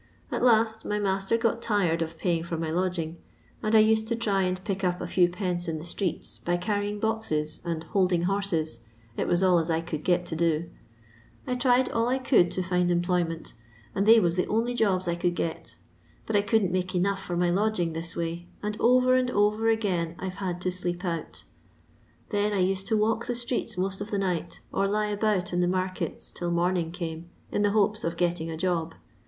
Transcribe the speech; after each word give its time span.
At 0.31 0.41
last, 0.43 0.83
my 0.83 0.97
master 0.97 1.37
got 1.37 1.61
tired 1.61 2.01
of 2.01 2.17
paying 2.17 2.43
for 2.43 2.57
my 2.57 2.71
lodging, 2.71 3.17
and 3.61 3.75
I 3.75 3.79
used 3.81 4.07
to 4.07 4.15
try 4.15 4.41
and 4.41 4.59
pick 4.63 4.83
up 4.83 4.99
a 4.99 5.05
few 5.05 5.29
pence 5.29 5.67
in 5.67 5.77
the 5.77 5.83
streeU 5.85 6.43
by 6.43 6.57
carrying 6.57 6.99
boxes 6.99 7.61
and 7.63 7.83
holding 7.83 8.23
horses, 8.23 8.79
it 9.15 9.27
was 9.27 9.43
all 9.43 9.59
as 9.59 9.69
I 9.69 9.79
could 9.79 10.03
get 10.03 10.25
to 10.25 10.35
do; 10.35 10.71
I 11.45 11.53
tried 11.53 11.87
all 11.91 12.07
I 12.07 12.17
could 12.17 12.49
to 12.49 12.63
find 12.63 12.89
employment, 12.89 13.53
and 13.93 14.07
they 14.07 14.19
was 14.19 14.37
the 14.37 14.47
only 14.47 14.73
jobs 14.73 15.07
I 15.07 15.13
could 15.13 15.35
get 15.35 15.75
But 16.25 16.35
I 16.35 16.41
couldn't 16.41 16.71
make 16.71 16.95
enough 16.95 17.21
for 17.21 17.37
my 17.37 17.51
lodging 17.51 17.93
this 17.93 18.15
way, 18.15 18.47
and 18.63 18.75
over 18.81 19.13
and 19.13 19.29
over 19.29 19.69
again 19.69 20.15
I 20.17 20.29
've 20.29 20.35
had 20.41 20.61
to 20.61 20.71
sleep 20.71 21.05
out 21.05 21.43
Then 22.31 22.53
I 22.53 22.59
used 22.61 22.87
to 22.87 22.97
walk 22.97 23.27
the 23.27 23.35
streets 23.35 23.77
most 23.77 24.01
of 24.01 24.09
the 24.09 24.17
night, 24.17 24.61
or 24.73 24.87
lie 24.87 25.09
about 25.11 25.53
in 25.53 25.59
the 25.59 25.67
markets 25.67 26.31
till 26.31 26.49
morning 26.49 26.89
came 26.91 27.29
in 27.51 27.61
the 27.61 27.69
hopes 27.69 28.03
of 28.03 28.17
getting 28.17 28.49
a 28.49 28.57
job. 28.57 28.95